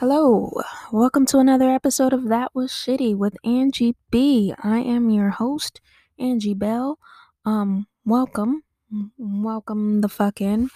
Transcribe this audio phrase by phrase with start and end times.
[0.00, 0.50] Hello,
[0.92, 4.54] welcome to another episode of That Was Shitty with Angie B.
[4.62, 5.82] I am your host,
[6.18, 6.98] Angie Bell.
[7.44, 8.62] Um, welcome,
[9.18, 10.70] welcome the fuck in.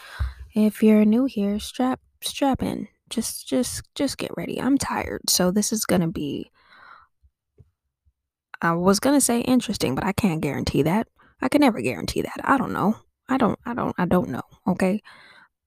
[0.54, 2.86] If you're new here, strap strap in.
[3.08, 4.60] Just just just get ready.
[4.60, 6.50] I'm tired, so this is gonna be.
[8.60, 11.08] I was gonna say interesting, but I can't guarantee that.
[11.40, 12.40] I can never guarantee that.
[12.44, 12.96] I don't know.
[13.30, 13.58] I don't.
[13.64, 13.94] I don't.
[13.96, 14.42] I don't know.
[14.66, 15.00] Okay.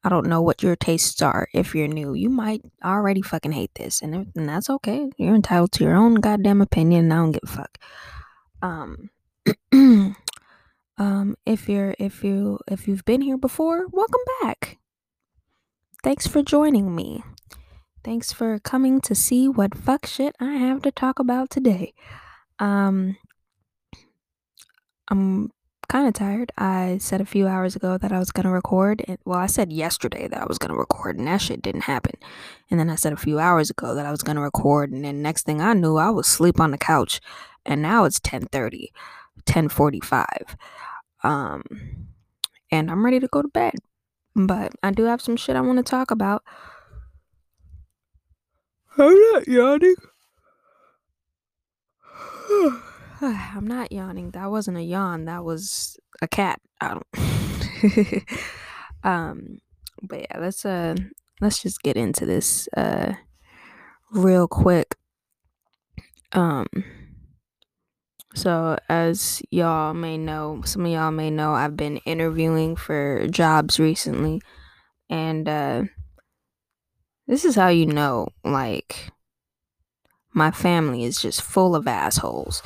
[0.08, 2.14] I don't know what your tastes are if you're new.
[2.14, 5.10] You might already fucking hate this, and, if, and that's okay.
[5.18, 7.78] You're entitled to your own goddamn opinion, and I don't give a fuck.
[8.62, 9.10] Um,
[10.98, 14.78] um, if you're if you if you've been here before, welcome back.
[16.06, 17.22] Thanks for joining me.
[18.02, 21.94] Thanks for coming to see what fuck shit I have to talk about today.
[22.60, 23.18] Um,
[25.10, 25.52] I'm
[25.90, 26.52] kind of tired.
[26.58, 29.04] I said a few hours ago that I was going to record.
[29.08, 31.82] And, well, I said yesterday that I was going to record, and that shit didn't
[31.82, 32.16] happen.
[32.70, 35.04] And then I said a few hours ago that I was going to record, and
[35.06, 37.22] then next thing I knew, I was asleep on the couch.
[37.66, 38.92] And now it's 10:30,
[39.46, 40.56] 10:45.
[41.24, 41.64] Um,
[42.72, 43.74] and I'm ready to go to bed.
[44.36, 46.44] But I do have some shit I want to talk about.
[48.98, 49.96] I'm not yawning.
[53.22, 54.32] I'm not yawning.
[54.32, 55.26] That wasn't a yawn.
[55.26, 56.62] That was a cat.
[56.80, 58.24] I don't.
[59.04, 59.58] um,
[60.04, 60.96] but yeah, let's uh,
[61.42, 63.14] let's just get into this uh,
[64.12, 64.96] real quick.
[66.34, 66.68] Um,
[68.36, 73.80] so as y'all may know, some of y'all may know, I've been interviewing for jobs
[73.80, 74.42] recently,
[75.10, 75.84] and uh,
[77.26, 79.10] this is how you know, like,
[80.34, 82.62] my family is just full of assholes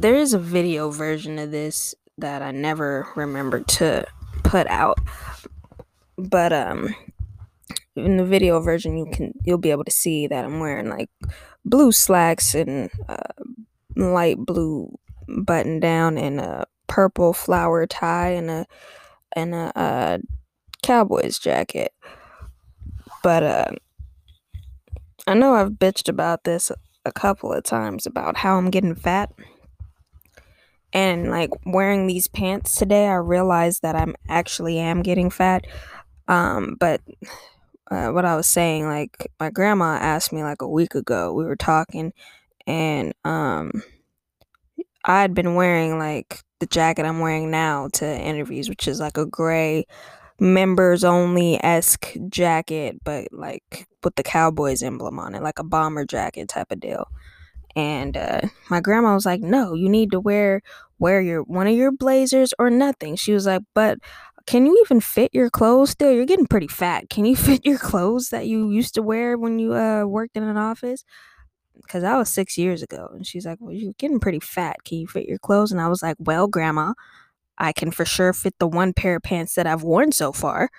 [0.00, 4.06] there is a video version of this that I never remembered to
[4.42, 4.98] put out.
[6.16, 6.94] But um
[7.94, 11.10] in the video version you can you'll be able to see that I'm wearing like
[11.64, 13.16] blue slacks and uh,
[13.96, 14.94] light blue
[15.28, 18.66] button down and a purple flower tie and a
[19.34, 20.18] and a uh,
[20.82, 21.92] cowboys jacket.
[23.22, 23.70] But uh
[25.26, 26.70] I know I've bitched about this
[27.04, 29.32] a couple of times about how I'm getting fat
[30.96, 35.66] and like wearing these pants today i realized that i'm actually am getting fat.
[36.26, 37.02] Um but
[37.90, 41.44] uh, what i was saying like my grandma asked me like a week ago we
[41.44, 42.12] were talking
[42.66, 43.70] and um
[45.04, 49.18] i had been wearing like the jacket i'm wearing now to interviews which is like
[49.18, 49.84] a gray
[50.40, 56.06] members only esque jacket but like with the cowboys emblem on it like a bomber
[56.06, 57.06] jacket type of deal
[57.76, 60.62] and uh, my grandma was like no you need to wear
[60.98, 63.16] wear your one of your blazers or nothing.
[63.16, 63.98] She was like but
[64.46, 66.12] can you even fit your clothes still?
[66.12, 67.10] You're getting pretty fat.
[67.10, 70.44] Can you fit your clothes that you used to wear when you uh, worked in
[70.44, 71.04] an office?
[71.82, 73.10] Because that was six years ago.
[73.14, 74.84] And she's like well you're getting pretty fat.
[74.84, 75.72] Can you fit your clothes?
[75.72, 76.94] And i was like well grandma
[77.58, 80.70] i can for sure fit the one pair of pants that i've worn so far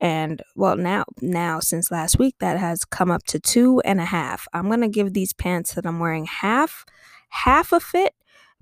[0.00, 4.04] and well now now since last week that has come up to two and a
[4.06, 4.48] half.
[4.52, 6.84] I'm gonna give these pants that i'm wearing half
[7.28, 8.14] half a fit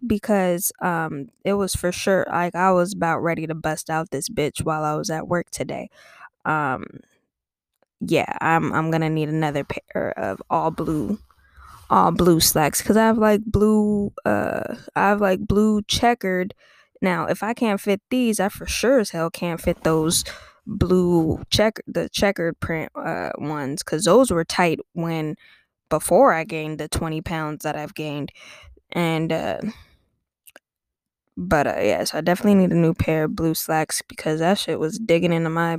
[0.06, 4.28] because um it was for sure like i was about ready to bust out this
[4.28, 5.88] bitch while i was at work today.
[6.44, 6.84] Um
[8.00, 11.18] yeah i'm i'm gonna need another pair of all blue
[11.90, 16.54] all blue slacks because i have like blue uh i have like blue checkered.
[17.00, 20.24] Now if i can't fit these i for sure as hell can't fit those
[20.68, 25.34] blue check the checkered print uh, ones because those were tight when
[25.88, 28.30] before I gained the 20 pounds that I've gained.
[28.92, 29.60] And uh
[31.36, 34.58] but uh yeah, so I definitely need a new pair of blue slacks because that
[34.58, 35.78] shit was digging into my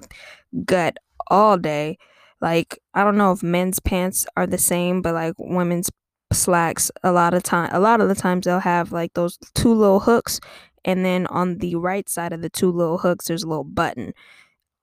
[0.66, 1.98] gut all day.
[2.42, 5.90] Like I don't know if men's pants are the same, but like women's
[6.32, 9.74] slacks a lot of time a lot of the times they'll have like those two
[9.74, 10.40] little hooks
[10.86, 14.14] and then on the right side of the two little hooks there's a little button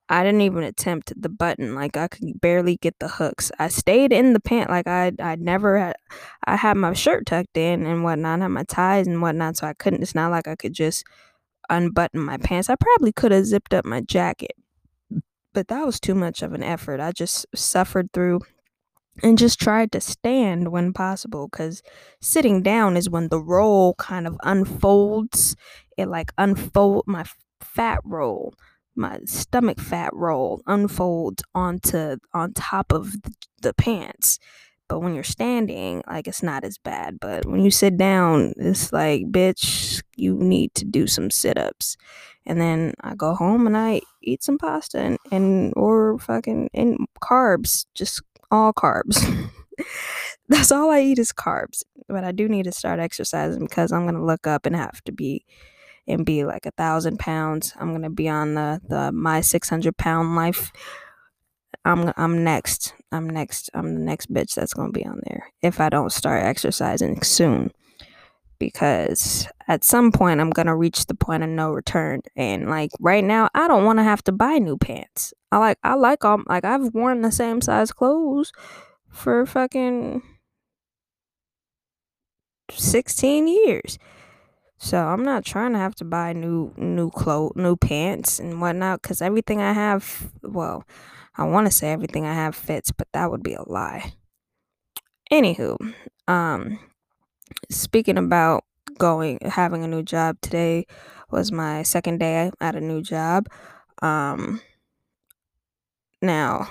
[0.09, 1.75] I didn't even attempt the button.
[1.75, 3.51] Like I could barely get the hooks.
[3.59, 4.71] I stayed in the pant.
[4.71, 5.97] Like I I never had
[6.45, 9.67] I had my shirt tucked in and whatnot, I had my ties and whatnot, so
[9.67, 11.05] I couldn't it's not like I could just
[11.71, 12.71] unbutton my pants.
[12.71, 14.53] I probably could have zipped up my jacket.
[15.53, 17.01] But that was too much of an effort.
[17.01, 18.41] I just suffered through
[19.23, 21.83] and just tried to stand when possible because
[22.21, 25.57] sitting down is when the roll kind of unfolds.
[25.97, 27.25] It like unfold my
[27.61, 28.55] fat roll
[28.97, 33.15] my stomach fat roll unfolds onto on top of
[33.63, 34.39] the, pants
[34.89, 38.93] but when you're standing like it's not as bad but when you sit down it's
[38.93, 41.97] like bitch you need to do some sit-ups
[42.47, 46.97] and then i go home and i eat some pasta and, and or fucking and
[47.21, 49.51] carbs just all carbs.
[50.49, 51.83] That's all I eat is carbs.
[52.09, 55.13] But I do need to start exercising because I'm gonna look up and have to
[55.13, 55.45] be
[56.09, 57.73] and be like a thousand pounds.
[57.79, 60.73] I'm gonna be on the the my six hundred pound life.
[61.85, 62.95] I'm I'm next.
[63.13, 63.71] I'm next.
[63.75, 67.73] I'm the next bitch that's gonna be on there if I don't start exercising soon.
[68.59, 72.23] Because at some point I'm gonna reach the point of no return.
[72.37, 75.35] And like right now, I don't want to have to buy new pants.
[75.53, 78.53] I like I like all like I've worn the same size clothes
[79.11, 80.23] for fucking
[82.71, 83.99] 16 years.
[84.79, 89.03] So I'm not trying to have to buy new new clothes, new pants and whatnot,
[89.03, 90.85] because everything I have, well,
[91.37, 94.13] I want to say everything I have fits, but that would be a lie.
[95.33, 95.77] Anywho,
[96.29, 96.79] um,
[97.71, 98.65] speaking about
[98.99, 100.87] going having a new job today
[101.31, 103.49] was my second day at a new job.
[104.03, 104.61] Um,
[106.23, 106.69] now,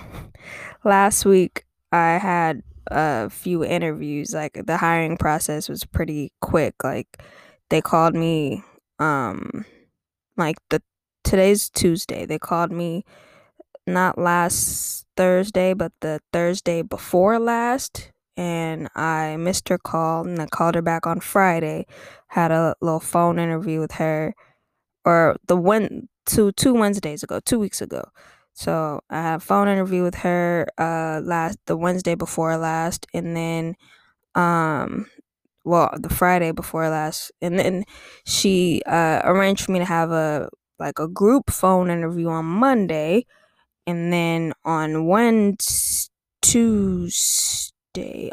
[0.84, 4.32] last week I had a few interviews.
[4.32, 6.74] Like the hiring process was pretty quick.
[6.82, 7.22] Like
[7.70, 8.62] they called me
[8.98, 9.64] um
[10.36, 10.82] like the
[11.24, 12.26] today's Tuesday.
[12.26, 13.04] They called me
[13.86, 18.12] not last Thursday, but the Thursday before last.
[18.36, 21.86] And I missed her call and I called her back on Friday.
[22.28, 24.34] Had a little phone interview with her
[25.04, 28.04] or the one two two Wednesdays ago, two weeks ago.
[28.54, 33.36] So I had a phone interview with her uh last the Wednesday before last and
[33.36, 33.76] then
[34.34, 35.06] um
[35.66, 37.84] well the Friday before last and then
[38.26, 40.48] she uh arranged for me to have a
[40.78, 43.26] like a group phone interview on Monday
[43.86, 46.10] and then on Wednesday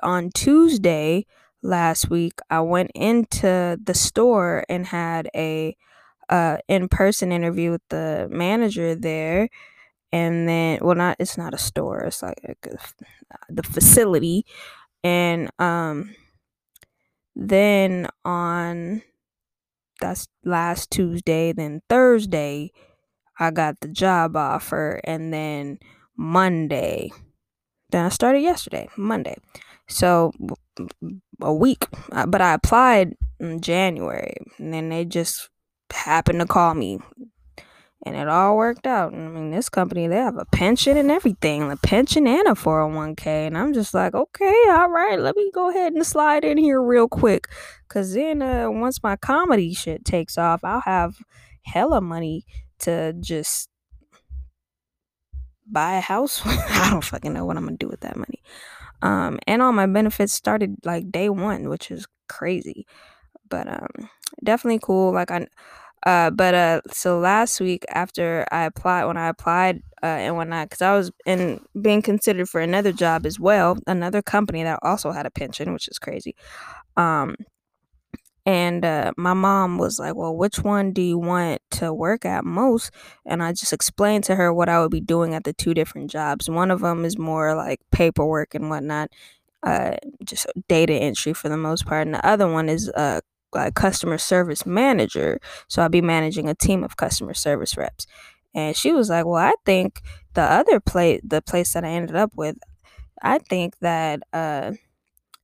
[0.03, 1.25] on Tuesday
[1.61, 5.75] last week I went into the store and had a
[6.29, 9.49] uh in-person interview with the manager there
[10.11, 12.57] and then well not it's not a store it's like a,
[13.49, 14.45] the facility
[15.03, 16.15] and um
[17.35, 19.01] then on
[19.99, 22.71] that's last Tuesday then Thursday
[23.39, 25.79] I got the job offer and then
[26.17, 27.11] Monday
[27.91, 29.35] then I started yesterday Monday.
[29.87, 30.31] So
[31.41, 31.85] a week
[32.27, 35.49] but I applied in January and then they just
[35.91, 36.99] happened to call me
[38.05, 39.13] and it all worked out.
[39.13, 43.25] I mean, this company they have a pension and everything, a pension and a 401k,
[43.25, 46.81] and I'm just like, okay, all right, let me go ahead and slide in here
[46.81, 47.47] real quick,
[47.87, 51.15] cause then uh, once my comedy shit takes off, I'll have
[51.63, 52.45] hella money
[52.79, 53.69] to just
[55.65, 56.41] buy a house.
[56.45, 58.41] I don't fucking know what I'm gonna do with that money.
[59.01, 62.85] Um, and all my benefits started like day one, which is crazy,
[63.49, 64.09] but um,
[64.43, 65.13] definitely cool.
[65.13, 65.47] Like I
[66.05, 70.69] uh, but uh, so last week after I applied, when I applied uh, and whatnot,
[70.69, 75.11] because I was in being considered for another job as well, another company that also
[75.11, 76.35] had a pension, which is crazy.
[76.97, 77.35] Um,
[78.45, 82.43] and uh, my mom was like, "Well, which one do you want to work at
[82.43, 82.91] most?"
[83.25, 86.11] And I just explained to her what I would be doing at the two different
[86.11, 86.49] jobs.
[86.49, 89.11] One of them is more like paperwork and whatnot,
[89.63, 89.95] uh,
[90.25, 93.21] just data entry for the most part, and the other one is uh
[93.55, 95.39] like customer service manager.
[95.67, 98.07] So I'll be managing a team of customer service reps.
[98.55, 100.01] And she was like, "Well, I think
[100.35, 102.57] the other place, the place that I ended up with,
[103.21, 104.73] I think that uh,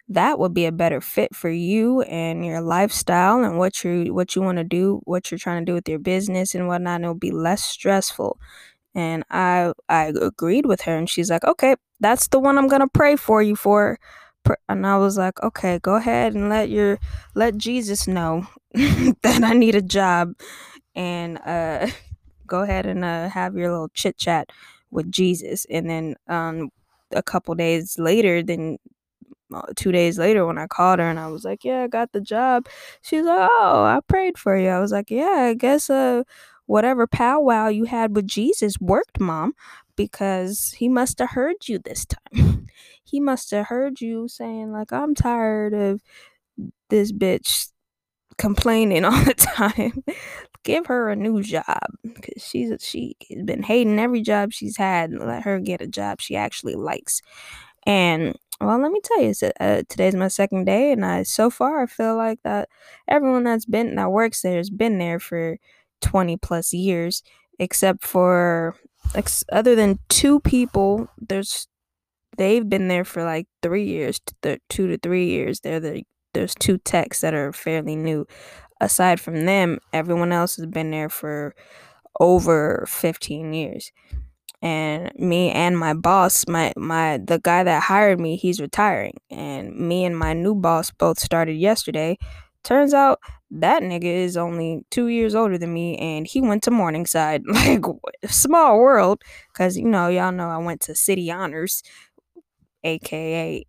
[0.08, 4.36] that would be a better fit for you and your lifestyle and what you what
[4.36, 6.96] you want to do, what you're trying to do with your business and whatnot.
[6.96, 8.40] And it'll be less stressful."
[8.96, 12.88] And I I agreed with her, and she's like, "Okay, that's the one I'm gonna
[12.90, 14.00] pray for you for."
[14.68, 17.00] And I was like, okay, go ahead and let your
[17.36, 20.34] let Jesus know that I need a job,
[20.96, 21.88] and uh,
[22.48, 24.50] go ahead and uh, have your little chit chat
[24.92, 25.66] with Jesus.
[25.70, 26.70] And then um,
[27.12, 28.78] a couple days later, then
[29.54, 32.12] uh, two days later, when I called her and I was like, yeah, I got
[32.12, 32.68] the job,
[33.02, 34.70] she's like, oh, I prayed for you.
[34.70, 36.24] I was like, yeah, I guess uh,
[36.66, 39.54] whatever powwow you had with Jesus worked, mom,
[39.96, 42.68] because he must have heard you this time.
[43.10, 46.02] he must have heard you saying like I'm tired of
[46.90, 47.70] this bitch
[48.38, 50.04] complaining all the time.
[50.64, 55.14] Give her a new job because she's she has been hating every job she's had.
[55.14, 57.22] Let her get a job she actually likes.
[57.86, 61.82] And well, let me tell you, uh, today's my second day, and I so far
[61.84, 62.70] I feel like that
[63.08, 65.58] everyone that's been that works there has been there for
[66.02, 67.24] twenty plus years,
[67.58, 68.76] except for
[69.16, 71.08] ex- other than two people.
[71.20, 71.69] There's
[72.38, 75.60] they've been there for like three years, th- two to three years.
[75.62, 78.26] They're the there's two techs that are fairly new.
[78.82, 81.56] Aside from them, everyone else has been there for
[82.20, 83.92] over 15 years.
[84.62, 89.76] and me and my boss, my my the guy that hired me, he's retiring, and
[89.76, 92.18] me and my new boss both started yesterday.
[92.64, 93.20] Turns out
[93.52, 97.44] that nigga is only two years older than me, and he went to Morningside.
[97.54, 97.84] Like
[98.28, 99.22] small world,
[99.54, 101.82] cause you know y'all know I went to City Honors,
[102.84, 103.66] aka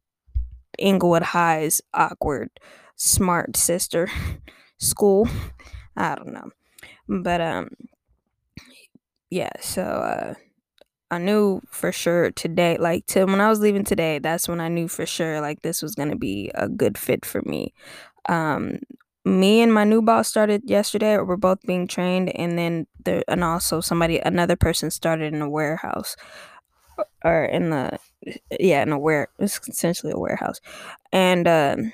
[0.79, 2.51] Inglewood High's awkward
[2.97, 4.09] smart sister
[4.79, 5.29] school.
[5.97, 6.51] I don't know,
[7.09, 7.71] but um,
[9.31, 9.51] yeah.
[9.61, 10.35] So uh
[11.13, 14.69] I knew for sure today, like to when I was leaving today, that's when I
[14.69, 17.75] knew for sure like this was gonna be a good fit for me.
[18.29, 18.81] Um,
[19.25, 21.19] me and my new boss started yesterday.
[21.19, 25.51] We're both being trained, and then there and also somebody another person started in a
[25.51, 26.17] warehouse
[27.25, 27.99] or in the
[28.59, 30.61] yeah in a ware it's essentially a warehouse,
[31.13, 31.93] and um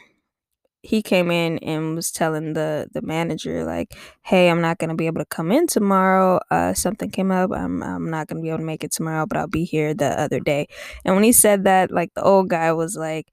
[0.82, 5.06] he came in and was telling the the manager like, "Hey, I'm not gonna be
[5.06, 6.40] able to come in tomorrow.
[6.50, 7.50] Uh, something came up.
[7.52, 10.18] I'm I'm not gonna be able to make it tomorrow, but I'll be here the
[10.20, 10.68] other day."
[11.04, 13.32] And when he said that, like the old guy was like,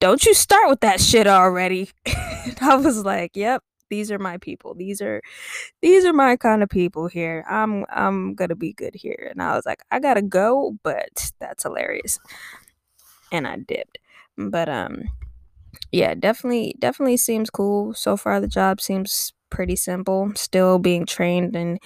[0.00, 1.90] "Don't you start with that shit already."
[2.60, 3.62] I was like, "Yep."
[3.92, 4.74] These are my people.
[4.74, 5.20] These are
[5.82, 7.44] these are my kind of people here.
[7.46, 9.28] I'm I'm gonna be good here.
[9.30, 12.18] And I was like, I gotta go, but that's hilarious.
[13.30, 13.98] And I dipped.
[14.38, 15.02] But um
[15.92, 17.92] yeah, definitely definitely seems cool.
[17.94, 20.32] So far the job seems pretty simple.
[20.36, 21.78] Still being trained in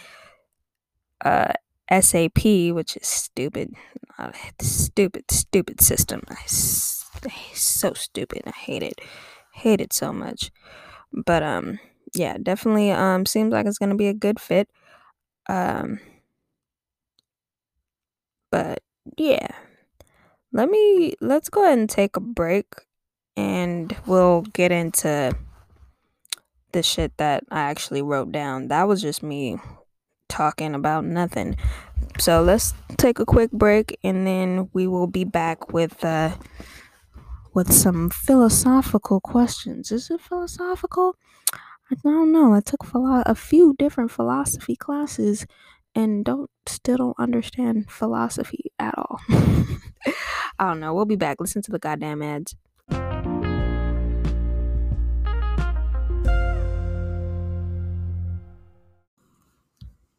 [1.24, 1.54] uh
[1.90, 3.74] SAP, which is stupid.
[4.18, 6.22] Uh, stupid, stupid system.
[6.28, 8.42] I, so stupid.
[8.46, 9.00] I hate it.
[9.52, 10.50] Hate it so much.
[11.12, 11.78] But um
[12.14, 14.68] yeah, definitely um seems like it's to be a good fit.
[15.48, 16.00] Um
[18.50, 18.82] but
[19.16, 19.48] yeah.
[20.52, 22.66] Let me let's go ahead and take a break
[23.36, 25.32] and we'll get into
[26.72, 28.68] the shit that I actually wrote down.
[28.68, 29.58] That was just me
[30.28, 31.56] talking about nothing.
[32.18, 36.36] So let's take a quick break and then we will be back with uh
[37.54, 39.90] with some philosophical questions.
[39.90, 41.16] Is it philosophical?
[41.88, 42.52] I don't know.
[42.52, 45.46] I took philo- a few different philosophy classes
[45.94, 49.20] and don't still don't understand philosophy at all.
[50.58, 50.92] I don't know.
[50.94, 51.40] We'll be back.
[51.40, 52.56] Listen to the goddamn ads.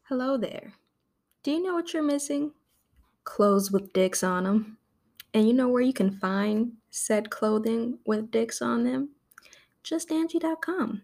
[0.04, 0.72] Hello there.
[1.42, 2.52] Do you know what you're missing?
[3.24, 4.78] Clothes with dicks on them.
[5.34, 9.10] And you know where you can find said clothing with dicks on them?
[9.82, 11.02] Just JustAngie.com.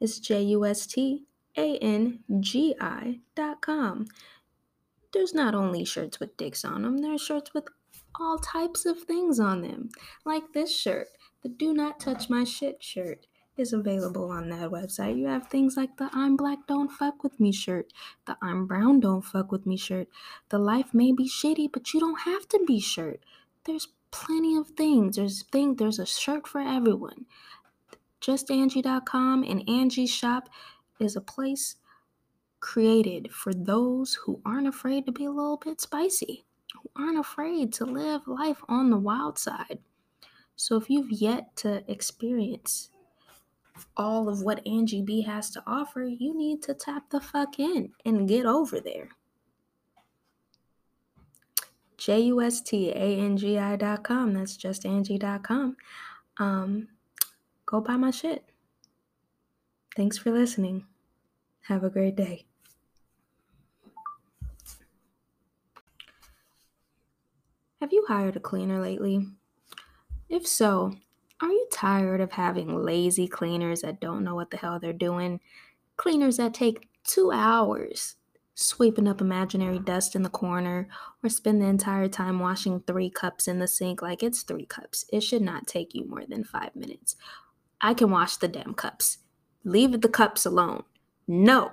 [0.00, 1.24] It's J U S T
[1.56, 4.06] A N G I dot com.
[5.12, 7.64] There's not only shirts with dicks on them, there's shirts with
[8.18, 9.90] all types of things on them.
[10.24, 11.08] Like this shirt,
[11.42, 13.26] the Do Not Touch My Shit shirt
[13.56, 15.16] is available on that website.
[15.16, 17.92] You have things like the I'm Black Don't Fuck With Me shirt,
[18.26, 20.08] the I'm Brown Don't Fuck With Me shirt,
[20.50, 23.20] the Life May Be Shitty, but You Don't Have to Be shirt.
[23.64, 25.16] There's plenty of things.
[25.16, 27.26] There's thing there's a shirt for everyone.
[28.20, 30.48] JustAngie.com and Angie Shop
[31.00, 31.76] is a place
[32.60, 36.44] created for those who aren't afraid to be a little bit spicy,
[36.74, 39.78] who aren't afraid to live life on the wild side.
[40.56, 42.90] So if you've yet to experience
[43.96, 47.92] all of what Angie B has to offer, you need to tap the fuck in
[48.04, 49.10] and get over there.
[51.98, 54.34] J U S T A N G I dot com.
[54.34, 55.76] That's justangie.com.
[56.38, 56.88] Um,
[57.66, 58.44] go buy my shit.
[59.94, 60.86] Thanks for listening.
[61.62, 62.46] Have a great day.
[67.80, 69.26] Have you hired a cleaner lately?
[70.28, 70.96] If so,
[71.40, 75.40] are you tired of having lazy cleaners that don't know what the hell they're doing?
[75.96, 78.16] Cleaners that take two hours
[78.54, 80.88] sweeping up imaginary dust in the corner
[81.22, 85.04] or spend the entire time washing three cups in the sink like it's three cups.
[85.12, 87.16] It should not take you more than five minutes.
[87.80, 89.18] I can wash the damn cups.
[89.64, 90.84] Leave the cups alone.
[91.28, 91.72] No,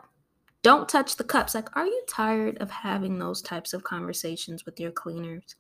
[0.63, 1.53] don't touch the cups.
[1.53, 5.55] Like, are you tired of having those types of conversations with your cleaners?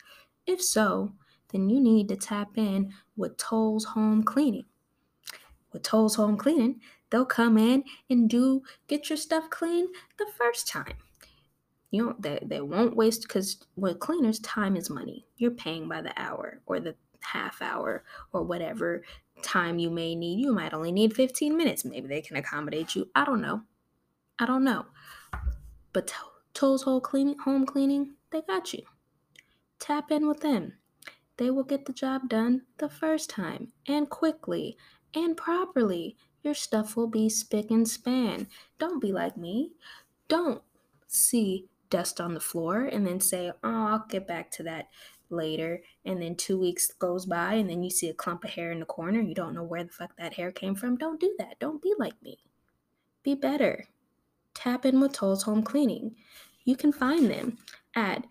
[0.47, 1.13] If so,
[1.51, 4.65] then you need to tap in with Towles Home Cleaning.
[5.71, 10.67] With Towles Home Cleaning, they'll come in and do get your stuff clean the first
[10.67, 10.95] time.
[11.91, 15.27] You know, they, they won't waste because with cleaners, time is money.
[15.37, 19.03] You're paying by the hour or the half hour or whatever
[19.41, 20.39] time you may need.
[20.39, 21.85] You might only need 15 minutes.
[21.85, 23.09] Maybe they can accommodate you.
[23.15, 23.63] I don't know.
[24.39, 24.85] I don't know.
[25.91, 26.13] But
[26.53, 28.83] Towles Home Cleaning, home cleaning, they got you.
[29.79, 30.73] Tap in with them
[31.37, 34.77] they will get the job done the first time and quickly
[35.13, 36.15] and properly.
[36.43, 38.47] Your stuff will be spick and span.
[38.79, 39.71] Don't be like me.
[40.27, 40.61] Don't
[41.07, 44.89] see dust on the floor and then say, oh, I'll get back to that
[45.29, 45.81] later.
[46.05, 48.79] And then two weeks goes by and then you see a clump of hair in
[48.79, 49.21] the corner.
[49.21, 50.97] You don't know where the fuck that hair came from.
[50.97, 51.59] Don't do that.
[51.59, 52.39] Don't be like me.
[53.23, 53.87] Be better.
[54.53, 56.15] Tap in with Towles Home Cleaning.
[56.65, 57.57] You can find them
[57.95, 58.25] at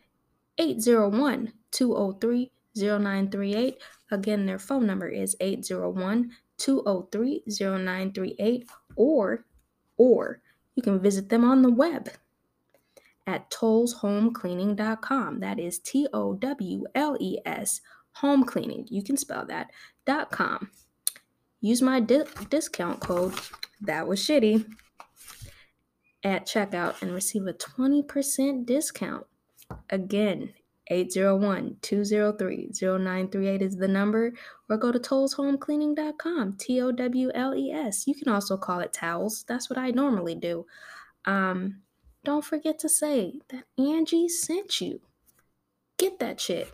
[0.58, 3.82] 801 203 0938.
[4.10, 9.44] Again, their phone number is 801 203 0938 or
[9.96, 10.40] or
[10.74, 12.10] you can visit them on the web
[13.32, 15.40] at towleshomecleaning.com.
[15.40, 17.80] That is T O W L E S
[18.16, 18.86] home cleaning.
[18.90, 19.70] You can spell that
[20.04, 20.70] dot com.
[21.60, 23.32] Use my di- discount code
[23.80, 24.66] that was shitty
[26.24, 29.26] at checkout and receive a 20% discount.
[29.90, 30.52] Again,
[30.88, 34.32] 801 203 0938 is the number,
[34.68, 36.56] or go to towleshomecleaning.com.
[36.58, 38.06] T O W L E S.
[38.06, 39.44] You can also call it towels.
[39.48, 40.66] That's what I normally do.
[41.24, 41.82] Um,
[42.24, 45.00] don't forget to say that Angie sent you.
[45.98, 46.72] Get that shit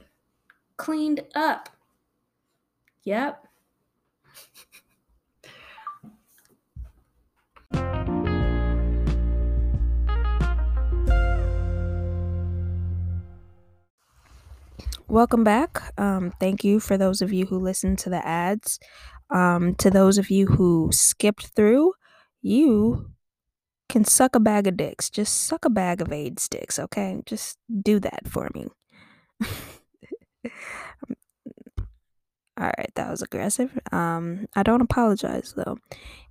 [0.77, 1.71] cleaned up.
[3.05, 3.45] Yep.
[15.09, 15.95] Welcome back.
[15.97, 18.79] Um, thank you for those of you who listened to the ads.
[19.31, 21.95] Um, to those of you who skipped through,
[22.43, 23.11] you
[23.89, 25.11] can suck a bag of dicks.
[25.11, 27.23] Just suck a bag of AIDS sticks, okay?
[27.27, 28.67] Just do that for me.
[32.59, 33.79] All right, that was aggressive.
[33.93, 35.79] Um, I don't apologize though.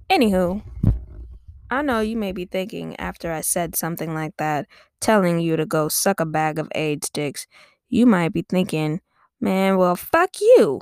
[0.09, 0.61] Anywho,
[1.69, 4.67] I know you may be thinking after I said something like that,
[4.99, 7.47] telling you to go suck a bag of AIDS sticks,
[7.89, 9.01] you might be thinking,
[9.39, 10.81] man, well, fuck you.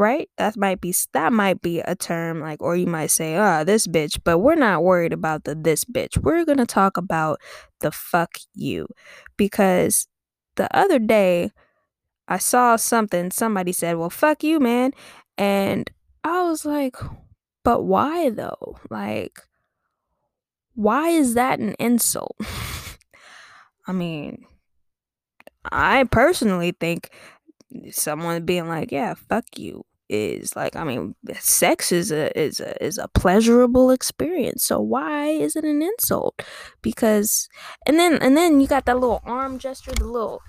[0.00, 0.30] Right?
[0.38, 3.64] That might be that might be a term like or you might say, "Ah, oh,
[3.64, 6.16] this bitch," but we're not worried about the this bitch.
[6.16, 7.38] We're going to talk about
[7.80, 8.88] the fuck you.
[9.36, 10.08] Because
[10.56, 11.52] the other day
[12.28, 14.92] I saw something somebody said, "Well, fuck you, man."
[15.36, 15.90] And
[16.24, 16.96] I was like,
[17.62, 18.78] "But why though?
[18.88, 19.38] Like
[20.74, 22.38] why is that an insult?"
[23.86, 24.46] I mean,
[25.70, 27.10] I personally think
[27.90, 32.82] someone being like, "Yeah, fuck you," is like, I mean, sex is a is a
[32.84, 34.64] is a pleasurable experience.
[34.64, 36.42] So why is it an insult?
[36.82, 37.48] Because,
[37.86, 40.42] and then and then you got that little arm gesture, the little,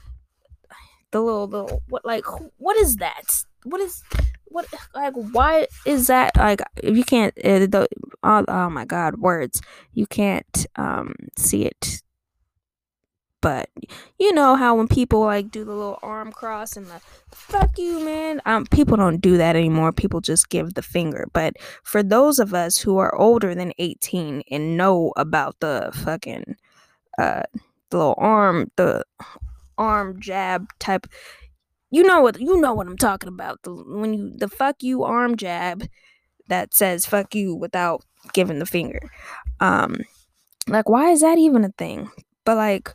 [1.11, 2.25] the little little what like
[2.57, 3.43] what is that?
[3.63, 4.03] What is
[4.45, 7.87] what like why is that like if you can't uh, the,
[8.23, 9.61] oh, oh my god words
[9.93, 12.01] you can't um see it
[13.41, 13.69] but
[14.19, 17.01] you know how when people like do the little arm cross and the
[17.31, 18.41] fuck you, man.
[18.45, 19.91] Um, people don't do that anymore.
[19.91, 21.27] People just give the finger.
[21.33, 26.55] But for those of us who are older than 18 and know about the fucking
[27.17, 27.43] uh
[27.89, 29.03] the little arm, the
[29.77, 31.07] arm jab type,
[31.89, 33.63] you know what you know what I'm talking about.
[33.63, 35.87] The when you the fuck you arm jab
[36.47, 38.99] that says fuck you without giving the finger.
[39.59, 40.01] Um,
[40.67, 42.11] like why is that even a thing?
[42.45, 42.93] But like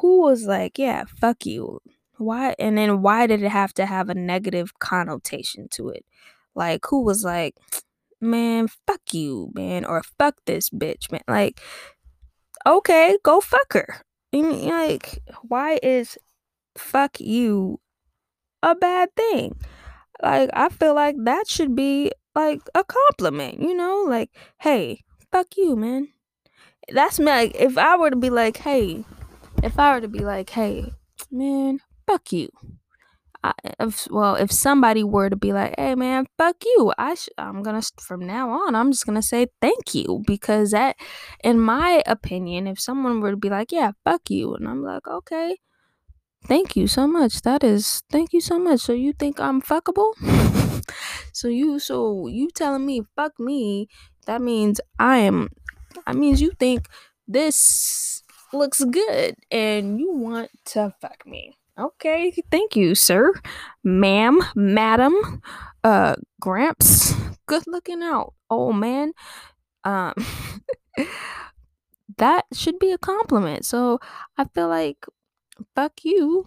[0.00, 1.80] who was like, yeah, fuck you?
[2.16, 2.54] Why?
[2.58, 6.04] And then why did it have to have a negative connotation to it?
[6.54, 7.54] Like, who was like,
[8.20, 11.22] man, fuck you, man, or fuck this bitch, man?
[11.28, 11.60] Like,
[12.66, 14.02] okay, go fuck her.
[14.32, 16.18] I mean, like, why is
[16.76, 17.80] fuck you
[18.62, 19.56] a bad thing?
[20.22, 24.04] Like, I feel like that should be like a compliment, you know?
[24.06, 26.08] Like, hey, fuck you, man.
[26.92, 27.26] That's me.
[27.26, 29.04] Like, if I were to be like, hey,
[29.62, 30.92] if I were to be like, hey,
[31.30, 32.48] man, fuck you.
[33.42, 37.30] I, if, well, if somebody were to be like, "Hey, man, fuck you," I sh-
[37.38, 40.96] I'm gonna from now on, I'm just gonna say thank you because that,
[41.42, 45.06] in my opinion, if someone were to be like, "Yeah, fuck you," and I'm like,
[45.08, 45.56] "Okay,
[46.46, 47.42] thank you so much.
[47.42, 50.12] That is, thank you so much." So you think I'm fuckable?
[51.32, 53.88] so you, so you telling me fuck me?
[54.26, 55.48] That means I am.
[56.06, 56.86] That means you think
[57.28, 61.56] this looks good and you want to fuck me.
[61.78, 63.32] Okay, thank you, sir,
[63.82, 65.40] ma'am, madam,
[65.82, 67.14] uh, Gramps.
[67.46, 69.12] Good looking out, old man.
[69.84, 70.14] Um,
[72.18, 73.64] that should be a compliment.
[73.64, 73.98] So
[74.36, 75.06] I feel like
[75.74, 76.46] fuck you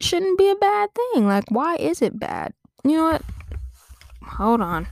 [0.00, 1.26] shouldn't be a bad thing.
[1.26, 2.52] Like, why is it bad?
[2.84, 3.22] You know what?
[4.22, 4.88] Hold on.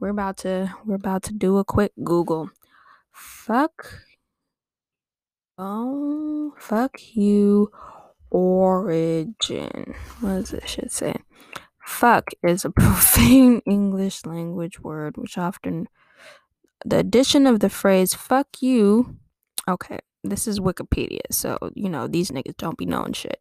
[0.00, 2.50] We're about to we're about to do a quick Google.
[3.12, 4.05] Fuck
[5.58, 7.70] Oh, fuck you,
[8.30, 9.94] origin.
[10.20, 11.16] What does this shit say?
[11.82, 15.88] Fuck is a profane English language word which often.
[16.84, 19.16] The addition of the phrase fuck you.
[19.66, 23.40] Okay, this is Wikipedia, so you know these niggas don't be knowing shit.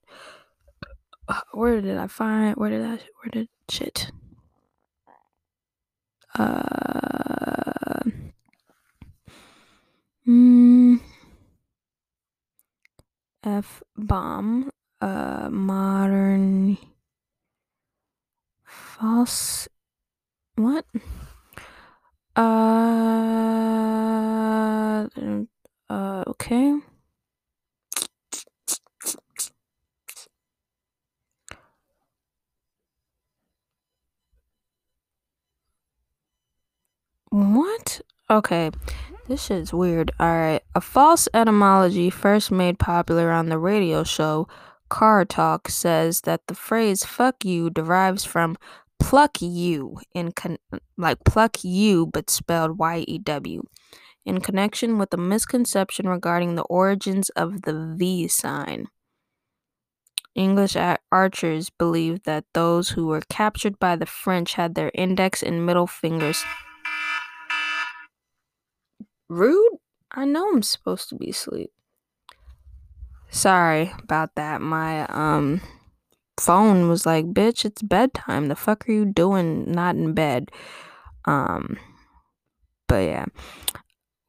[1.53, 2.55] Where did I find?
[2.55, 2.99] Where did I?
[3.19, 4.11] Where did shit?
[6.37, 7.55] Uh.
[10.27, 10.84] Mm,
[13.45, 14.71] F bomb.
[14.99, 16.77] Uh, modern.
[18.63, 19.67] False.
[20.55, 20.85] What?
[22.35, 22.41] Uh.
[25.89, 26.23] Uh.
[26.27, 26.79] Okay.
[37.29, 38.01] What?
[38.29, 38.71] Okay.
[39.27, 40.11] This shit's weird.
[40.19, 40.63] Alright.
[40.75, 44.47] A false etymology first made popular on the radio show
[44.87, 48.55] Car Talk says that the phrase fuck you derives from
[48.99, 50.59] pluck you in con-
[50.95, 53.63] like pluck you but spelled Y E W
[54.25, 58.87] in connection with a misconception regarding the origins of the V sign.
[60.35, 60.75] English
[61.11, 65.87] archers believed that those who were captured by the French had their index and middle
[65.87, 66.43] fingers
[69.29, 69.77] Rude?
[70.11, 71.71] I know I'm supposed to be asleep.
[73.29, 74.61] Sorry about that.
[74.61, 75.61] My um
[76.39, 78.47] phone was like, "Bitch, it's bedtime.
[78.47, 80.51] The fuck are you doing not in bed?"
[81.25, 81.77] Um
[82.87, 83.25] but yeah.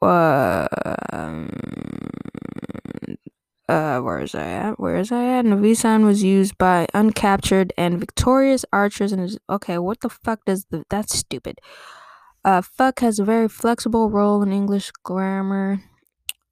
[0.02, 0.66] Uh,
[3.68, 4.78] uh, where is I at?
[4.78, 5.44] Where is I at?
[5.44, 10.85] Novisan was used by uncaptured and victorious archers and okay, what the fuck does the
[10.88, 11.61] that's stupid.
[12.46, 15.80] Uh, fuck has a very flexible role in English grammar.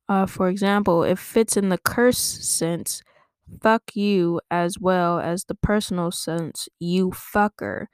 [0.08, 3.00] Uh, for example, it fits in the curse sense,
[3.62, 7.86] fuck you, as well as the personal sense, you fucker.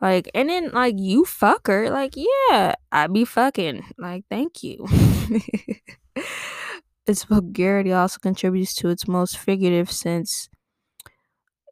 [0.00, 3.84] Like, and then, like, you fucker, like, yeah, I be fucking.
[3.96, 4.84] Like, thank you.
[7.06, 10.48] its vulgarity also contributes to its most figurative sense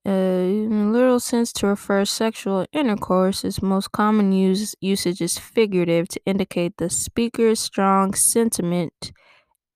[0.07, 5.39] Uh, in a literal sense, to refer sexual intercourse, its most common use, usage is
[5.39, 9.13] figurative to indicate the speaker's strong sentiment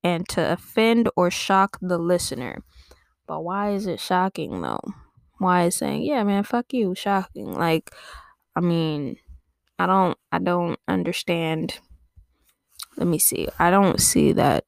[0.04, 2.62] and to offend or shock the listener.
[3.26, 4.82] But why is it shocking though?
[5.38, 7.52] Why is saying, yeah, man, fuck you, shocking?
[7.52, 7.90] Like,
[8.54, 9.16] I mean,
[9.78, 11.78] I don't, I don't understand.
[12.96, 13.48] Let me see.
[13.58, 14.64] I don't see that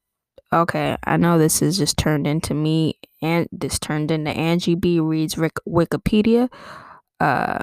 [0.53, 5.01] Okay, I know this is just turned into me, and this turned into Angie B
[5.01, 6.49] reads Rick- Wikipedia.
[7.19, 7.59] Uh,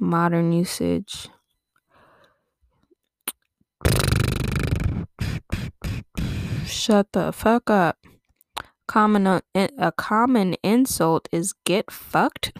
[0.00, 1.28] modern usage.
[6.66, 7.98] Shut the fuck up.
[8.86, 12.52] Common uh, a common insult is get fucked.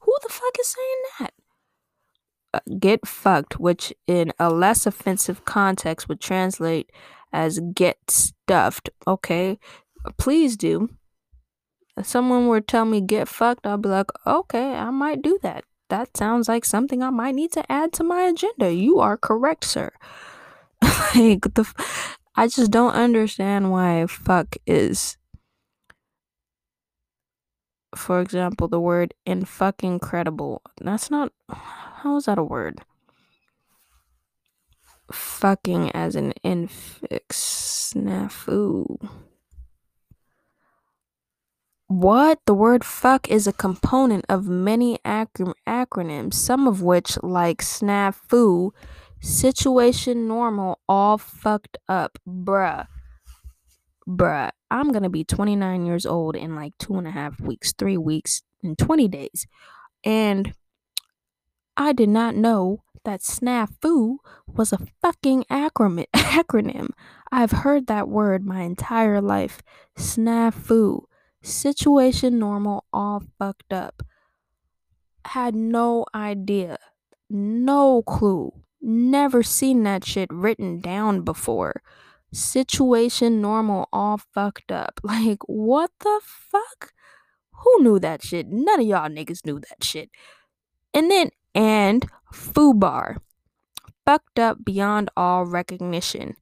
[0.00, 1.32] Who the fuck is saying that?
[2.54, 6.90] Uh, get fucked, which in a less offensive context would translate
[7.32, 8.90] as get stuffed.
[9.06, 9.58] Okay,
[10.18, 10.90] please do.
[11.96, 15.38] If someone were to tell me get fucked, I'll be like, okay, I might do
[15.42, 15.64] that.
[15.90, 18.72] That sounds like something I might need to add to my agenda.
[18.72, 19.90] You are correct, sir.
[21.14, 21.70] like the,
[22.34, 25.18] I just don't understand why fuck is.
[27.94, 30.62] For example, the word in fucking credible.
[30.80, 31.30] That's not.
[31.50, 32.80] How is that a word?
[35.12, 38.86] fucking as an infix snafu.
[41.92, 42.38] What?
[42.46, 48.70] The word fuck is a component of many acr- acronyms, some of which, like snafu,
[49.20, 52.18] situation normal, all fucked up.
[52.26, 52.86] Bruh.
[54.08, 54.50] Bruh.
[54.70, 58.40] I'm gonna be 29 years old in like two and a half weeks, three weeks,
[58.62, 59.46] and 20 days.
[60.02, 60.54] And
[61.76, 66.88] I did not know that snafu was a fucking acronym.
[67.30, 69.60] I've heard that word my entire life.
[69.98, 71.02] Snafu.
[71.42, 74.02] Situation normal, all fucked up.
[75.24, 76.78] Had no idea.
[77.28, 78.52] No clue.
[78.80, 81.82] Never seen that shit written down before.
[82.32, 85.00] Situation normal, all fucked up.
[85.04, 86.92] Like, what the fuck?
[87.62, 88.48] Who knew that shit?
[88.48, 90.10] None of y'all niggas knew that shit.
[90.94, 93.18] And then and FUBAR,
[94.04, 96.34] fucked up beyond all recognition.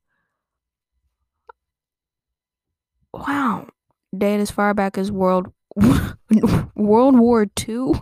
[3.12, 3.68] Wow,
[4.16, 5.52] date as far back as World
[6.74, 7.92] World War II.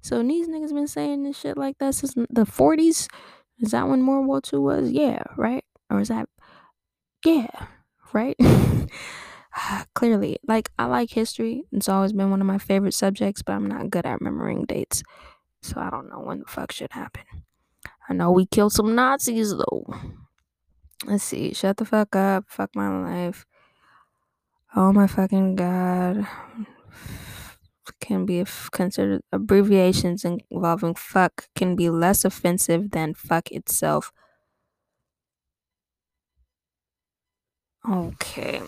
[0.00, 3.08] So these niggas been saying this shit like that since the 40s.
[3.58, 4.90] Is that when World War II was?
[4.90, 5.64] Yeah, right?
[5.88, 6.28] Or is that?
[7.24, 7.48] Yeah,
[8.12, 8.36] right?
[9.94, 11.64] Clearly, like I like history.
[11.72, 15.02] It's always been one of my favorite subjects, but I'm not good at remembering dates.
[15.62, 17.22] So I don't know when the fuck should happen.
[18.08, 19.86] I know we killed some Nazis though.
[21.06, 21.54] Let's see.
[21.54, 22.44] Shut the fuck up.
[22.48, 23.46] Fuck my life.
[24.76, 26.26] Oh my fucking god.
[28.00, 34.12] Can be considered abbreviations involving fuck can be less offensive than fuck itself.
[37.88, 38.62] Okay.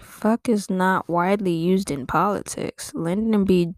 [0.00, 2.92] Fuck is not widely used in politics.
[2.94, 3.74] Lyndon B.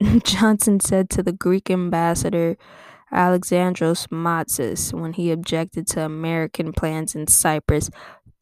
[0.24, 2.56] Johnson said to the Greek ambassador
[3.12, 7.90] Alexandros Matsas when he objected to American plans in Cyprus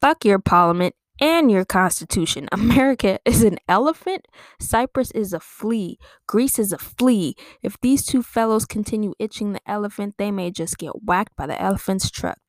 [0.01, 2.47] Fuck your parliament and your constitution.
[2.51, 4.27] America is an elephant.
[4.59, 5.97] Cyprus is a flea.
[6.27, 7.35] Greece is a flea.
[7.61, 11.59] If these two fellows continue itching the elephant, they may just get whacked by the
[11.61, 12.39] elephant's truck.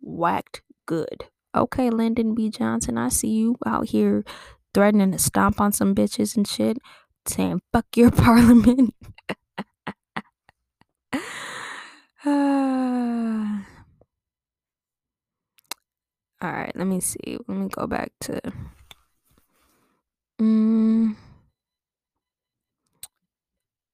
[0.00, 1.26] Whacked good.
[1.54, 2.50] Okay, Lyndon B.
[2.50, 4.24] Johnson, I see you out here
[4.74, 6.78] threatening to stomp on some bitches and shit,
[7.26, 8.94] saying fuck your parliament.
[16.42, 17.38] All right, let me see.
[17.46, 18.40] Let me go back to.
[20.40, 21.14] Mm,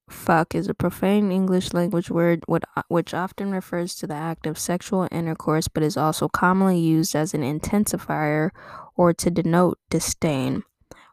[0.09, 2.43] fuck is a profane English language word
[2.87, 7.33] which often refers to the act of sexual intercourse, but is also commonly used as
[7.33, 8.49] an intensifier
[8.95, 10.63] or to denote disdain.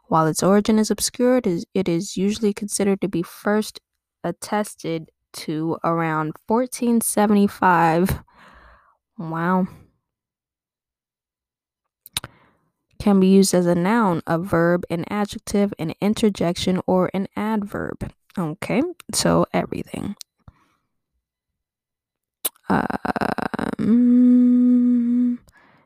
[0.05, 3.79] While its origin is obscure, it is, it is usually considered to be first
[4.23, 8.23] attested to around 1475.
[9.19, 9.67] Wow.
[12.99, 18.11] Can be used as a noun, a verb, an adjective, an interjection, or an adverb.
[18.37, 18.81] Okay,
[19.13, 20.15] so everything.
[22.69, 24.19] Um,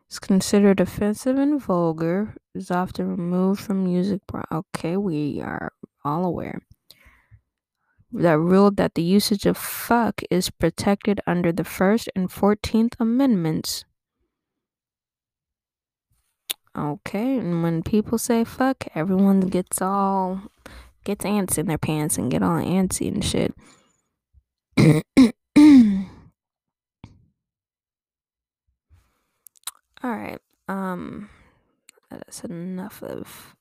[0.07, 2.35] it's considered offensive and vulgar.
[2.53, 4.21] Is often removed from music.
[4.51, 5.71] Okay, we are
[6.03, 6.59] all aware.
[8.11, 13.85] That ruled that the usage of fuck is protected under the First and Fourteenth Amendments.
[16.77, 20.41] Okay, and when people say fuck, everyone gets all
[21.03, 23.53] gets ants in their pants and get all antsy and shit.
[30.03, 30.39] all right.
[30.67, 31.29] Um
[32.09, 33.55] that's enough of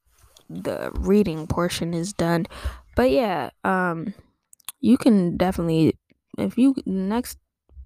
[0.49, 2.47] the reading portion is done.
[2.95, 4.15] But yeah, um
[4.81, 5.99] you can definitely
[6.39, 7.39] if you next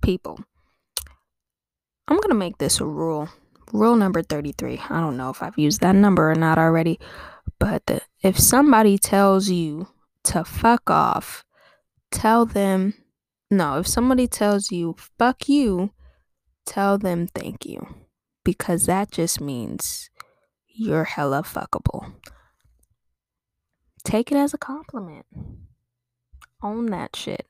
[0.03, 0.39] people
[2.07, 3.31] I'm going to make this a rule
[3.75, 4.81] rule number 33.
[4.89, 6.99] I don't know if I've used that number or not already,
[7.59, 9.89] but the, if somebody tells you
[10.25, 11.45] to fuck off,
[12.11, 12.95] tell them
[13.51, 15.93] no, if somebody tells you fuck you,
[16.65, 17.87] tell them thank you
[18.43, 20.11] because that just means
[20.69, 22.15] you're hella fuckable.
[24.05, 25.27] Take it as a compliment.
[26.63, 27.47] Own that shit.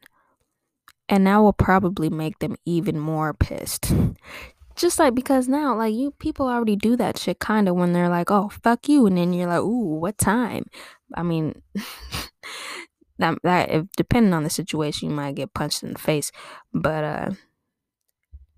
[1.08, 3.92] And that will probably make them even more pissed
[4.74, 8.08] just like because now like you people already do that shit kind of when they're
[8.08, 10.66] like oh fuck you and then you're like ooh what time?
[11.14, 11.62] I mean
[13.18, 16.32] that, that if depending on the situation you might get punched in the face
[16.72, 17.30] but uh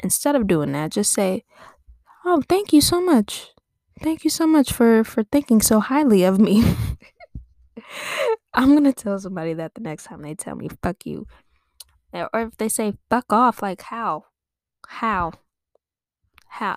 [0.00, 1.44] instead of doing that just say
[2.24, 3.52] oh thank you so much.
[4.02, 6.64] Thank you so much for for thinking so highly of me.
[8.54, 11.26] I'm gonna tell somebody that the next time they tell me fuck you
[12.12, 14.24] or if they say fuck off like how?
[14.88, 15.32] How
[16.48, 16.76] how?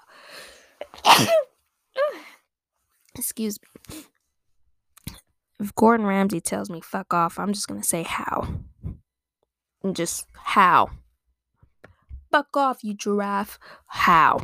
[3.15, 4.03] Excuse me.
[5.60, 8.47] If Gordon Ramsay tells me fuck off, I'm just gonna say how.
[9.84, 10.91] And just how.
[12.32, 13.60] Fuck off, you giraffe.
[13.88, 14.39] How?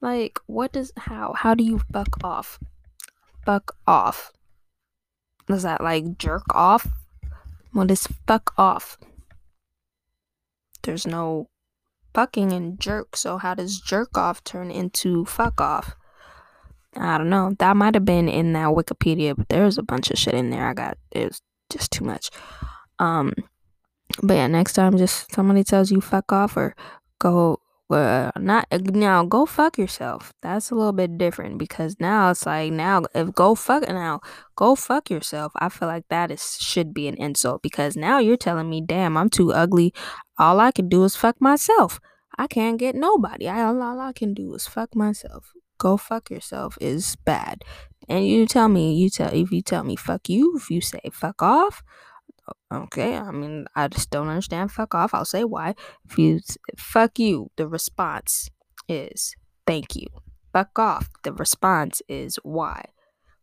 [0.00, 1.34] like, what does how?
[1.36, 2.58] How do you fuck off?
[3.44, 4.32] Fuck off.
[5.46, 6.86] Does that like jerk off?
[7.72, 8.96] What is fuck off?
[10.82, 11.48] There's no
[12.14, 13.16] fucking and jerk.
[13.16, 15.96] So how does jerk off turn into fuck off?
[16.96, 17.52] I don't know.
[17.58, 20.68] That might have been in that Wikipedia, but there's a bunch of shit in there.
[20.68, 22.30] I got it's just too much.
[22.98, 23.32] Um,
[24.22, 26.76] but yeah, next time, just somebody tells you fuck off or
[27.18, 30.32] go not now go fuck yourself.
[30.42, 34.20] That's a little bit different because now it's like now if go fuck now
[34.56, 35.52] go fuck yourself.
[35.56, 39.16] I feel like that is should be an insult because now you're telling me, damn,
[39.16, 39.92] I'm too ugly.
[40.38, 42.00] All I can do is fuck myself.
[42.36, 43.48] I can't get nobody.
[43.48, 45.52] I all, all I can do is fuck myself.
[45.78, 47.62] Go fuck yourself is bad.
[48.08, 51.00] And you tell me, you tell if you tell me fuck you, if you say
[51.12, 51.82] fuck off,
[52.72, 54.72] Okay, I mean, I just don't understand.
[54.72, 55.14] Fuck off.
[55.14, 55.74] I'll say why.
[56.04, 56.40] If you
[56.76, 58.50] fuck you, the response
[58.88, 59.34] is
[59.66, 60.06] thank you.
[60.52, 61.08] Fuck off.
[61.22, 62.86] The response is why.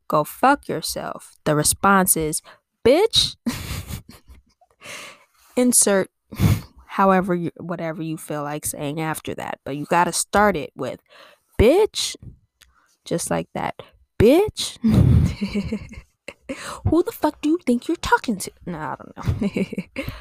[0.07, 1.37] Go fuck yourself.
[1.45, 2.41] The response is
[2.85, 3.35] bitch.
[5.55, 6.09] Insert
[6.91, 10.71] however you, whatever you feel like saying after that but you got to start it
[10.75, 10.99] with
[11.59, 12.15] bitch
[13.05, 13.81] just like that
[14.19, 14.77] bitch
[16.87, 18.51] who the fuck do you think you're talking to?
[18.65, 20.03] No i don't know.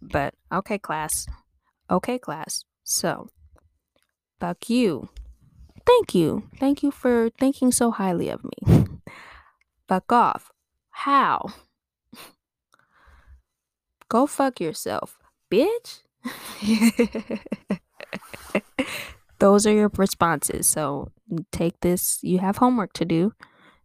[0.00, 1.26] But okay class.
[1.90, 2.64] Okay class.
[2.84, 3.30] So
[4.40, 5.08] fuck you.
[5.84, 6.48] Thank you.
[6.58, 8.86] Thank you for thinking so highly of me.
[9.88, 10.50] Fuck off.
[10.90, 11.48] How?
[14.08, 15.18] Go fuck yourself
[15.50, 16.00] bitch
[19.38, 20.66] those are your responses.
[20.66, 21.10] So
[21.52, 23.32] take this, you have homework to do.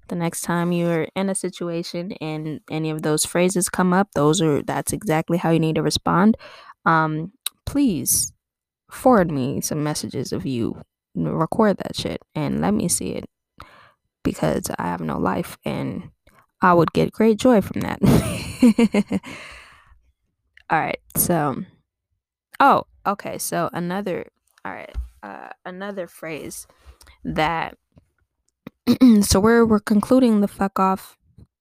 [0.09, 4.41] The next time you're in a situation and any of those phrases come up, those
[4.41, 6.37] are that's exactly how you need to respond.
[6.85, 7.31] Um,
[7.65, 8.33] please
[8.91, 10.81] forward me some messages of you
[11.15, 13.25] record that shit and let me see it
[14.23, 16.09] because I have no life and
[16.61, 19.21] I would get great joy from that.
[20.69, 21.63] all right, so
[22.59, 24.27] oh, okay, so another
[24.65, 26.67] all right uh, another phrase
[27.23, 27.77] that
[29.21, 31.17] so we're we're concluding the fuck off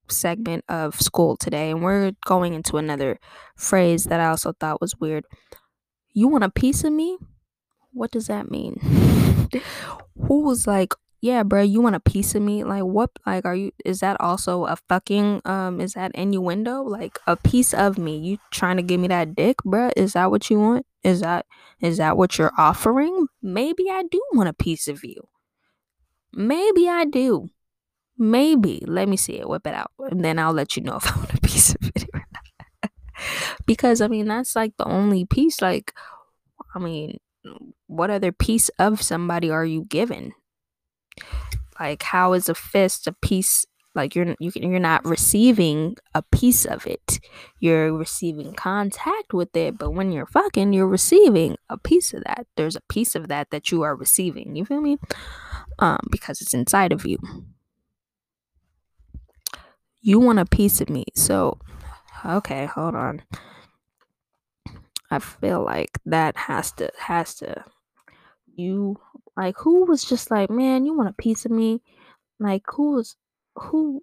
[0.08, 3.18] segment of school today and we're going into another
[3.56, 5.24] phrase that I also thought was weird.
[6.12, 7.16] You want a piece of me?
[7.92, 8.78] What does that mean?
[10.26, 12.64] Who was like, yeah, bro, you want a piece of me?
[12.64, 13.10] Like, what?
[13.24, 13.70] Like, are you?
[13.84, 15.40] Is that also a fucking?
[15.44, 16.82] Um, is that innuendo?
[16.82, 18.18] Like, a piece of me?
[18.18, 19.90] You trying to give me that dick, bro?
[19.96, 20.84] Is that what you want?
[21.04, 21.46] Is that
[21.80, 23.28] is that what you're offering?
[23.40, 25.28] Maybe I do want a piece of you.
[26.32, 27.50] Maybe I do.
[28.18, 28.82] Maybe.
[28.84, 29.48] Let me see it.
[29.48, 31.88] Whip it out, and then I'll let you know if I want a piece of
[31.94, 32.90] it or not.
[33.66, 35.62] because I mean, that's like the only piece.
[35.62, 35.92] Like,
[36.74, 37.18] I mean,
[37.86, 40.32] what other piece of somebody are you given?
[41.78, 43.66] Like, how is a fist a piece?
[43.94, 47.20] Like you're you can, you're not receiving a piece of it.
[47.58, 52.46] You're receiving contact with it, but when you're fucking, you're receiving a piece of that.
[52.56, 54.56] There's a piece of that that you are receiving.
[54.56, 54.96] You feel me?
[55.78, 57.18] Um, because it's inside of you.
[60.00, 61.58] You want a piece of me, so
[62.24, 63.22] okay, hold on.
[65.10, 67.64] I feel like that has to has to
[68.56, 68.98] you
[69.36, 71.80] like who was just like, man, you want a piece of me?
[72.38, 73.16] Like who was
[73.56, 74.02] who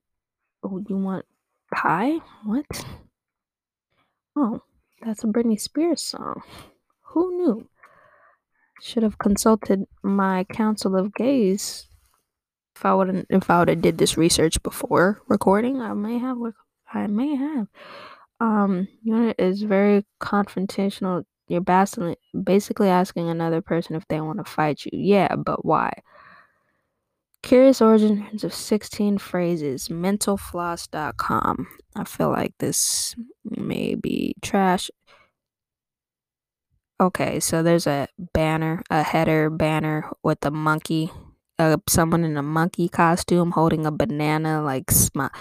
[0.63, 1.25] oh you want
[1.73, 2.19] pie?
[2.45, 2.65] What?
[4.35, 4.61] Oh,
[5.01, 6.41] that's a Britney Spears song.
[7.13, 7.67] Who knew?
[8.81, 11.87] Should have consulted my council of gays.
[12.75, 16.37] If I would if I would have did this research before recording, I may have
[16.93, 17.67] I may have.
[18.39, 24.49] Um, unit is very confrontational you're basically basically asking another person if they want to
[24.49, 24.91] fight you.
[24.93, 25.91] Yeah, but why?
[27.41, 31.67] Curious origins of 16 phrases, mentalfloss.com.
[31.95, 34.91] I feel like this may be trash.
[37.01, 41.09] Okay, so there's a banner, a header banner with a monkey,
[41.57, 45.31] uh, someone in a monkey costume holding a banana, like smile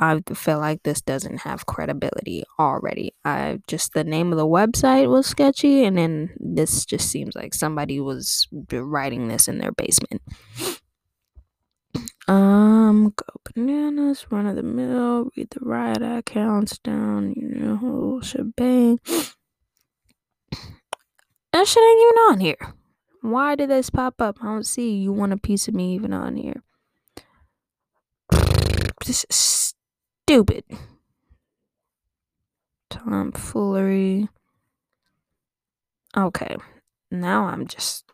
[0.00, 3.12] I feel like this doesn't have credibility already.
[3.22, 7.52] I just the name of the website was sketchy, and then this just seems like
[7.52, 10.22] somebody was writing this in their basement.
[12.26, 18.22] Um, go bananas, run of the mill, read the riot accounts down, you know, whole
[18.22, 19.00] shebang.
[21.52, 22.74] That shit ain't even on here.
[23.20, 24.38] Why did this pop up?
[24.40, 26.62] I don't see you want a piece of me even on here.
[29.04, 29.74] This is
[30.30, 30.62] stupid.
[32.88, 34.28] Tomfoolery.
[36.16, 36.56] Okay.
[37.10, 38.04] Now I'm just.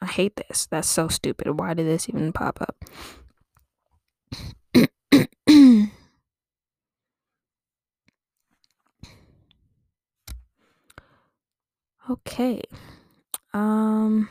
[0.00, 0.66] I hate this.
[0.70, 1.58] That's so stupid.
[1.60, 2.82] Why did this even pop up?
[12.10, 12.62] okay.
[13.52, 14.30] Um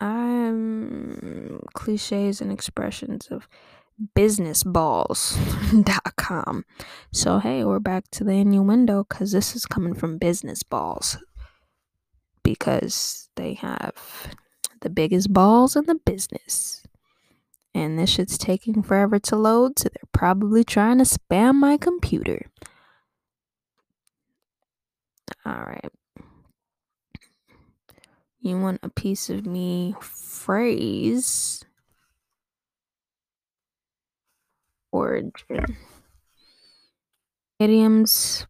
[0.00, 3.46] I'm cliches and expressions of
[4.16, 6.64] businessballs.com.
[7.12, 11.18] So, hey, we're back to the innuendo because this is coming from Business Balls
[12.42, 14.34] because they have
[14.80, 16.82] the biggest balls in the business.
[17.74, 22.46] And this shit's taking forever to load, so they're probably trying to spam my computer.
[25.44, 25.92] All right.
[28.40, 31.65] You want a piece of me phrase
[34.96, 35.76] origin.
[37.60, 38.46] Idioms.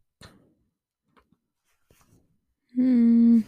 [2.74, 3.40] Hmm.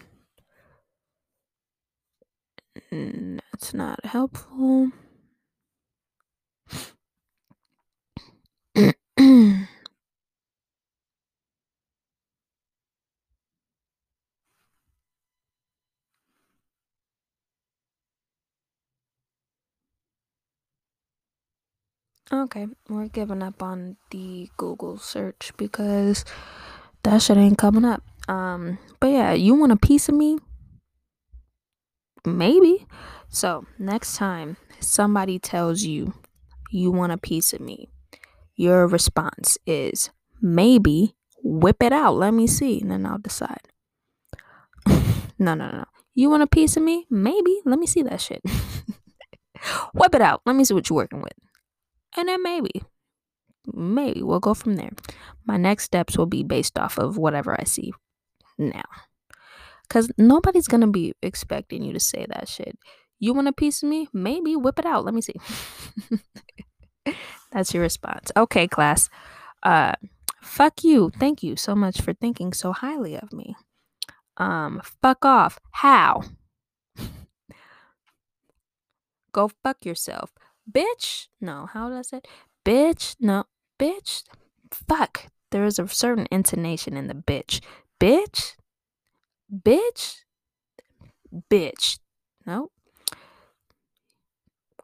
[2.91, 4.91] That's not helpful.
[22.31, 26.27] Okay, we're giving up on the Google search because
[27.03, 28.03] that shit ain't coming up.
[28.29, 30.39] Um, but yeah, you want a piece of me?
[32.27, 32.87] Maybe.
[33.31, 36.13] So, next time somebody tells you
[36.71, 37.89] you want a piece of me,
[38.57, 40.11] your response is
[40.43, 42.17] maybe whip it out.
[42.17, 43.69] Let me see, and then I'll decide.
[45.39, 45.85] no, no, no.
[46.15, 47.07] You want a piece of me?
[47.09, 47.61] Maybe.
[47.65, 48.43] Let me see that shit.
[49.95, 50.43] whip it out.
[50.45, 51.33] Let me see what you're working with.
[52.19, 52.83] And then maybe,
[53.73, 54.91] maybe we'll go from there.
[55.47, 57.93] My next steps will be based off of whatever I see
[58.59, 58.83] now.
[59.87, 62.77] Because nobody's going to be expecting you to say that shit.
[63.21, 64.09] You want a piece of me?
[64.13, 65.05] Maybe whip it out.
[65.05, 65.37] Let me see.
[67.53, 68.33] That's your response.
[68.37, 69.09] Okay, class.
[69.63, 69.93] Uh,
[70.43, 71.13] fuck you.
[71.21, 73.55] Thank you so much for thinking so highly of me.
[74.37, 75.61] Um, fuck off.
[75.71, 76.23] How?
[79.33, 80.33] Go fuck yourself.
[80.71, 81.29] Bitch.
[81.41, 82.21] No, how did I say?
[82.65, 83.17] Bitch.
[83.21, 83.45] No,
[83.79, 84.25] bitch.
[84.71, 85.27] Fuck.
[85.51, 87.61] There is a certain intonation in the bitch.
[88.01, 88.57] Bitch.
[89.53, 90.19] Bitch.
[91.51, 91.99] Bitch.
[92.47, 92.73] Nope.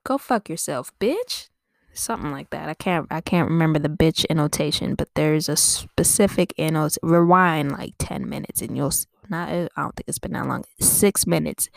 [0.05, 1.49] Go fuck yourself, bitch
[1.97, 2.69] something like that.
[2.69, 7.01] I can't I can't remember the bitch annotation, but there's a specific annotation.
[7.03, 8.93] Rewind like ten minutes, and you'll
[9.31, 9.49] not.
[9.49, 10.65] I don't think it's been that long.
[10.81, 11.69] Six minutes,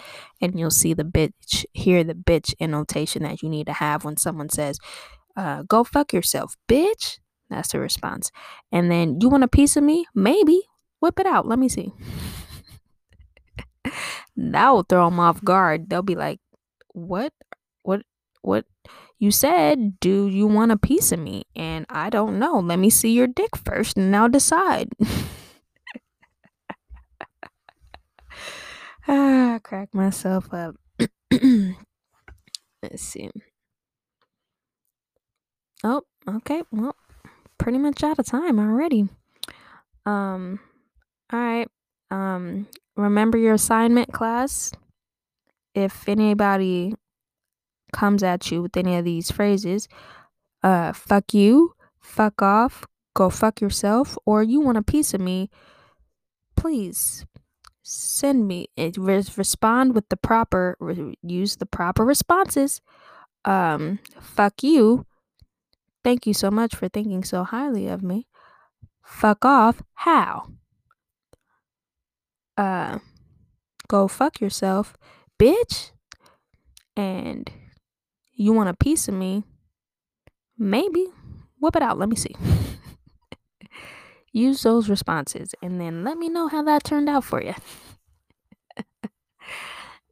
[0.41, 1.65] and you'll see the bitch.
[1.73, 4.79] Hear the bitch annotation that you need to have when someone says,
[5.35, 7.19] uh, "Go fuck yourself, bitch."
[7.49, 8.31] That's the response.
[8.71, 10.05] And then you want a piece of me?
[10.13, 10.63] Maybe.
[10.99, 11.47] Whip it out.
[11.47, 11.93] Let me see.
[14.35, 15.89] that will throw them off guard.
[15.89, 16.39] They'll be like,
[16.93, 17.33] "What?
[17.83, 18.01] What?
[18.41, 18.65] What?"
[19.19, 21.45] You said, Do you want a piece of me?
[21.55, 22.59] And I don't know.
[22.59, 24.89] Let me see your dick first and I'll decide.
[29.07, 30.75] ah, crack myself up.
[31.31, 33.29] Let's see.
[35.83, 36.63] Oh, okay.
[36.71, 36.95] Well,
[37.57, 39.07] pretty much out of time already.
[40.05, 40.59] Um,
[41.31, 41.67] all right.
[42.09, 44.71] Um, remember your assignment class.
[45.75, 46.95] If anybody
[47.93, 49.87] comes at you with any of these phrases,
[50.63, 55.49] uh, fuck you, fuck off, go fuck yourself, or you want a piece of me,
[56.55, 57.25] please
[57.89, 60.77] send me it respond with the proper
[61.21, 62.81] use the proper responses
[63.45, 65.05] um fuck you
[66.03, 68.27] thank you so much for thinking so highly of me
[69.03, 70.49] fuck off how
[72.57, 72.99] uh
[73.87, 74.97] go fuck yourself
[75.39, 75.91] bitch
[76.97, 77.49] and
[78.39, 79.43] you want a piece of me?
[80.57, 81.07] Maybe.
[81.59, 81.97] Whip it out.
[81.97, 82.35] Let me see.
[84.37, 87.55] Use those responses and then let me know how that turned out for you.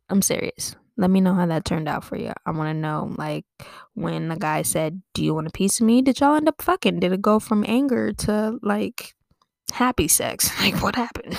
[0.09, 0.76] I'm serious.
[0.97, 2.34] Let me know how that turned out for you.
[2.43, 3.45] I want to know, like,
[3.93, 6.01] when the guy said, Do you want a piece of me?
[6.01, 7.01] Did y'all end up fucking?
[7.01, 9.13] Did it go from anger to, like,
[9.71, 10.49] happy sex?
[10.59, 11.38] Like, what happened?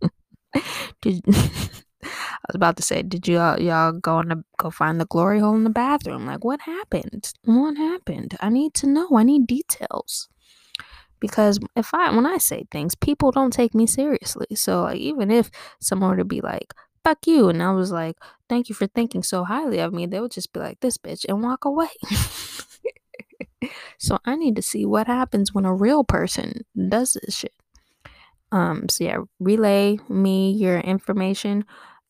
[1.02, 1.20] Did.
[1.26, 5.40] I was about to say, did y'all y'all go in the go find the glory
[5.40, 6.26] hole in the bathroom?
[6.26, 7.32] Like, what happened?
[7.44, 8.36] What happened?
[8.40, 9.08] I need to know.
[9.14, 10.28] I need details.
[11.20, 14.46] Because if I when I say things, people don't take me seriously.
[14.54, 15.50] So like even if
[15.80, 18.16] someone were to be like, fuck you, and I was like,
[18.48, 21.24] thank you for thinking so highly of me, they would just be like, this bitch
[21.28, 21.88] and walk away.
[23.98, 27.54] so I need to see what happens when a real person does this shit.
[28.52, 31.64] Um, so yeah, relay me your information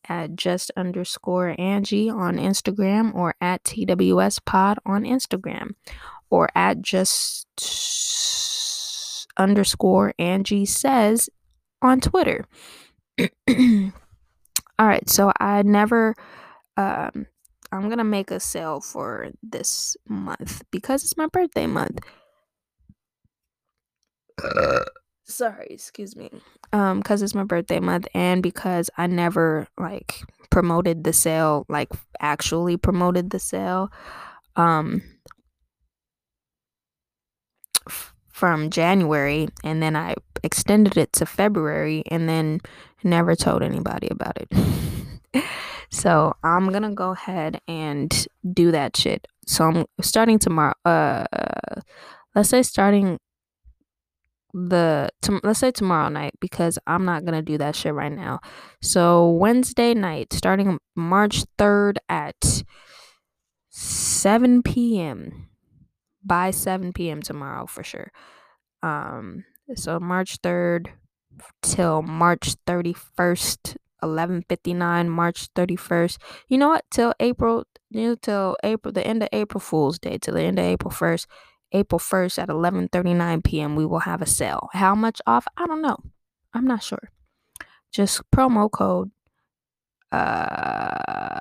[0.07, 5.71] at just underscore Angie on Instagram or at TWS Pod on Instagram
[6.29, 7.47] or at just
[9.37, 11.29] underscore Angie says
[11.81, 12.45] on Twitter.
[14.77, 16.15] All right, so I never
[16.77, 17.27] um
[17.71, 21.99] I'm gonna make a sale for this month because it's my birthday month.
[24.41, 24.83] Uh
[25.27, 26.29] sorry excuse me
[26.71, 30.21] um because it's my birthday month and because i never like
[30.51, 33.89] promoted the sale like actually promoted the sale
[34.55, 35.01] um
[37.89, 40.13] f- from january and then i
[40.43, 42.59] extended it to february and then
[43.01, 45.43] never told anybody about it
[45.89, 51.23] so i'm gonna go ahead and do that shit so i'm starting tomorrow uh
[52.35, 53.17] let's say starting
[54.53, 55.09] the
[55.43, 58.39] let's say tomorrow night because I'm not gonna do that shit right now.
[58.81, 62.63] So Wednesday night, starting March third at
[63.69, 65.44] seven p.m.
[66.25, 67.21] by seven p.m.
[67.21, 68.11] tomorrow for sure.
[68.83, 69.45] Um,
[69.75, 70.91] so March third
[71.61, 76.17] till March thirty first 11:59 March 31st.
[76.47, 76.85] You know what?
[76.91, 80.59] Till April, you know, till April, the end of April Fool's Day, till the end
[80.59, 81.25] of April 1st,
[81.71, 83.75] April 1st at 11:39 p.m.
[83.75, 84.69] we will have a sale.
[84.73, 85.47] How much off?
[85.57, 85.97] I don't know.
[86.53, 87.11] I'm not sure.
[87.91, 89.11] Just promo code
[90.11, 91.39] uh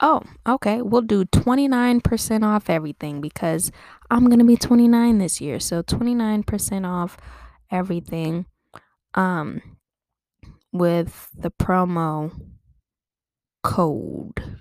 [0.00, 0.82] Oh, okay.
[0.82, 3.72] We'll do 29% off everything because
[4.10, 5.58] I'm going to be 29 this year.
[5.58, 7.16] So 29% off
[7.70, 8.46] everything
[9.14, 9.60] um
[10.72, 12.30] with the promo
[13.62, 14.58] code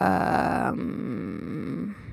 [0.00, 2.07] um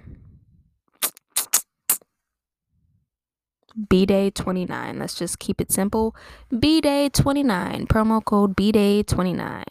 [3.90, 5.00] B Day 29.
[5.00, 6.16] Let's just keep it simple.
[6.58, 7.88] B Day 29.
[7.88, 9.64] Promo code B Day 29.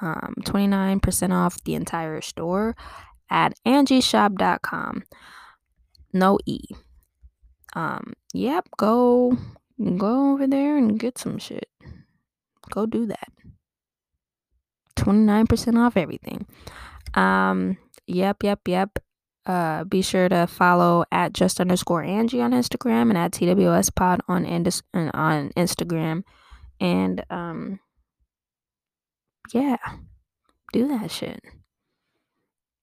[0.00, 2.74] Um, 29% off the entire store
[3.30, 5.04] at angieshop.com.
[6.12, 6.60] No E.
[7.74, 9.38] Um, yep, go
[9.96, 11.68] go over there and get some shit.
[12.70, 13.28] Go do that.
[14.96, 16.46] 29% off everything.
[17.14, 18.98] Um, yep, yep, yep.
[19.44, 24.20] Uh, be sure to follow at just underscore Angie on Instagram and at TWS Pod
[24.28, 26.22] on on Instagram,
[26.80, 27.80] and um,
[29.52, 29.78] yeah,
[30.72, 31.40] do that shit.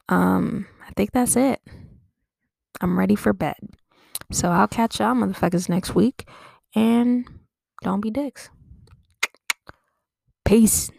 [0.10, 1.62] Um, I think that's it.
[2.82, 3.56] I'm ready for bed.
[4.32, 6.28] So I'll catch y'all motherfuckers next week,
[6.76, 7.26] and
[7.84, 8.50] don't be dicks.
[10.44, 10.92] Peace.